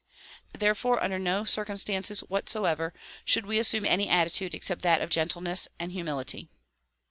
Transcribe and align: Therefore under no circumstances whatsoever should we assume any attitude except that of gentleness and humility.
Therefore 0.57 0.99
under 0.99 1.19
no 1.19 1.45
circumstances 1.45 2.21
whatsoever 2.21 2.91
should 3.23 3.45
we 3.45 3.59
assume 3.59 3.85
any 3.85 4.09
attitude 4.09 4.55
except 4.55 4.81
that 4.81 4.99
of 4.99 5.11
gentleness 5.11 5.67
and 5.79 5.91
humility. 5.91 6.49